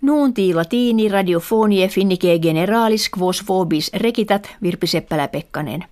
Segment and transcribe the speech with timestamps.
[0.00, 5.84] Nuunti latini radiofonie finnike generalis quos vobis rekitat Virpi Seppälä-Pekkanen.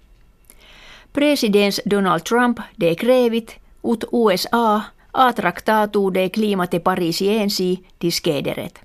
[1.13, 4.81] Presidents Donald Trump de crevit ut USA
[5.13, 8.81] a tractatu de climate parisiensi discederet.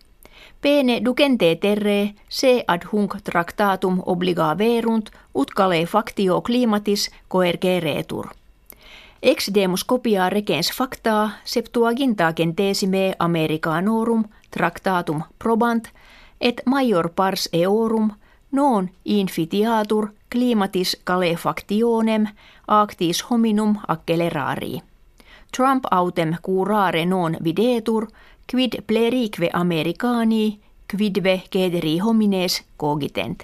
[0.62, 8.41] Pene ducente terre se ad hunc tractatum obliga verunt ut cale factio climatis coergeretur.
[9.24, 15.84] Ex demus copia regens facta septuaginta centesime americanorum tractatum probant
[16.40, 18.12] et major pars eorum
[18.52, 22.28] non infitiatur climatis calefactionem
[22.68, 24.82] actis hominum accelerarii.
[25.58, 28.08] Trump autem curare non videtur,
[28.52, 30.60] quid plerique americani,
[30.92, 33.44] quidve cederi homines cogitent.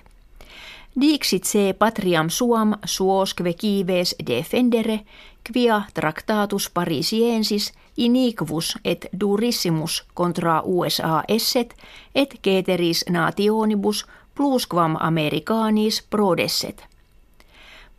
[1.02, 5.00] Dixit se patriam suam suosque kives defendere,
[5.44, 11.76] quia tractatus parisiensis iniquus et durissimus contra USA esset,
[12.16, 16.86] et ceteris nationibus plusquam americanis prodesset.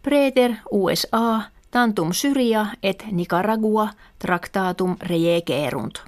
[0.03, 1.41] Preter USA
[1.71, 5.99] tantum Syria et Nicaragua tractatum rejegerunt.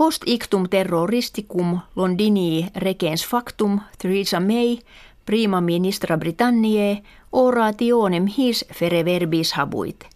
[0.00, 4.78] Post ictum terroristicum Londinii regens factum Theresa May
[5.26, 10.06] prima ministra Britanniae orationem his fere verbis habuit.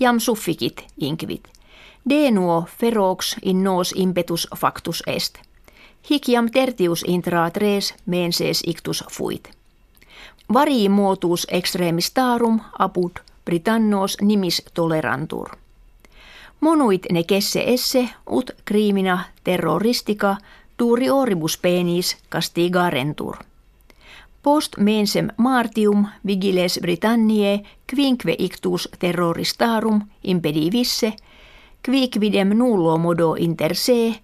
[0.00, 1.48] Jam sufficit inquit.
[2.10, 5.38] Denuo ferox in nos impetus factus est.
[6.10, 9.50] Hic jam tertius intra tres menses ictus fuit.
[10.52, 13.12] Varii muotuus extremistarum apud
[13.44, 15.61] Britannos nimis tolerantur.
[16.62, 20.36] Monuit ne kesse esse ut crimina terroristica
[20.78, 23.36] duri oribus penis castigarentur.
[24.42, 27.60] Post mensem martium vigiles Britanniae
[27.94, 31.12] quinque ictus terroristarum impedivisse,
[31.82, 34.14] quicvidem nullo modo inter se,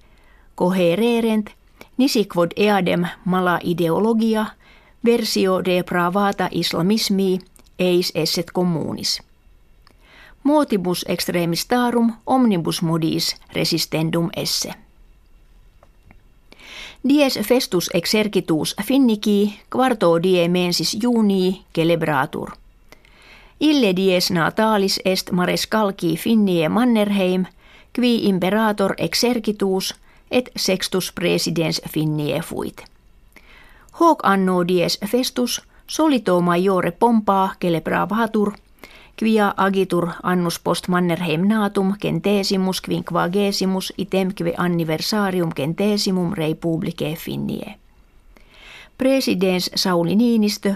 [0.54, 1.50] cohererent,
[1.96, 4.46] nisiquod eadem mala ideologia–
[5.04, 7.38] versio de pravata islamismi
[7.78, 9.27] eis esset communis.
[10.48, 14.74] Motibus extremistarum omnibus modis resistendum esse.
[17.08, 22.50] Dies festus exercitus finniki quarto die mensis junii celebratur.
[23.60, 27.44] Ille dies natalis est marescalci finnie Mannerheim,
[27.92, 29.94] qui imperator exercitus
[30.30, 32.84] et sextus presidens finnie fuit.
[34.00, 38.52] Hoc anno dies festus solito majore pompaa celebravatur,
[39.18, 47.74] quia agitur annus post Mannerheim natum centesimus quinquagesimus itemque anniversarium centesimum rei publicae finnie.
[48.98, 50.74] Presidens Sauli Niinistö,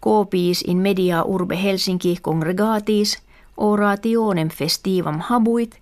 [0.00, 3.18] copiis in media urbe Helsinki congregatis,
[3.56, 5.76] orationem festivam habuit,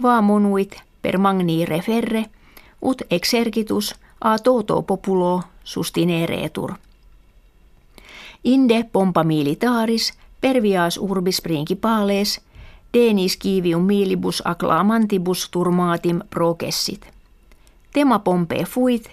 [0.00, 2.24] qua monuit per magni referre,
[2.82, 6.74] ut exercitus a toto populo sustineretur.
[8.44, 10.12] Inde pompa militaris
[10.44, 12.40] pervias urbis principales
[12.92, 17.06] denis kivium milibus acclamantibus turmatim processit.
[17.92, 19.10] Tema pompe fuit,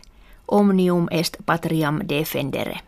[0.48, 2.80] omnium est patriam defendere.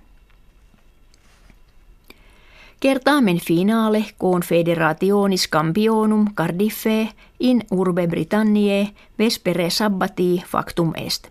[2.80, 8.90] Kertaamen finale confederationis campionum Cardiffe in urbe Britanniae
[9.20, 11.28] vespere sabbatii factum est.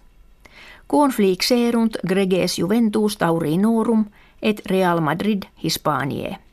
[0.87, 4.07] Conflixerunt greges Juventus Taurinorum
[4.43, 6.52] et Real Madrid Hispaniae.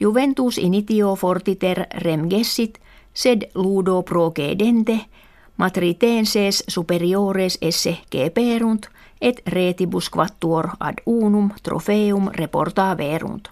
[0.00, 2.78] Juventus initio fortiter rem gessit,
[3.12, 5.00] sed ludo procedente,
[5.56, 8.86] matritenses superiores esse geperunt,
[9.20, 13.48] et retibus quattuor ad unum trofeum reporta verunt.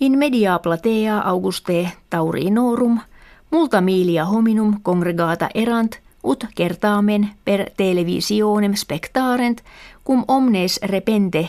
[0.00, 3.00] In media platea Auguste Taurinorum,
[3.50, 9.62] multa milia hominum congregata erant, ut kertaamen per televisionem spectarent,
[10.04, 11.48] cum omnes repente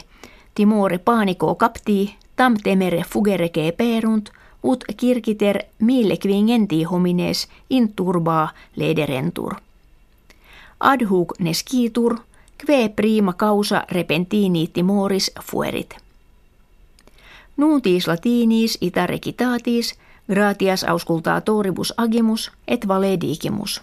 [0.53, 4.29] timore panico capti, tam temere fugere perunt,
[4.63, 9.56] ut kirkiter mille quingenti homines in turba lederentur.
[10.79, 12.17] Ad hoc nescitur,
[12.58, 15.96] kve prima causa repentini timoris fuerit.
[17.58, 19.96] Nuntis latinis ita recitatis,
[20.28, 23.82] gratias auscultatoribus agimus et valedigimus.